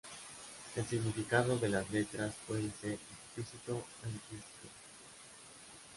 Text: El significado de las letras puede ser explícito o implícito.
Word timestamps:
El 0.75 0.83
significado 0.87 1.59
de 1.59 1.69
las 1.69 1.87
letras 1.91 2.33
puede 2.47 2.71
ser 2.81 2.93
explícito 2.93 3.73
o 3.75 4.07
implícito. 4.07 4.67